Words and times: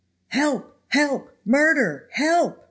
"HELP! 0.29 0.75
help! 0.87 1.29
murder! 1.45 2.09
help! 2.13 2.57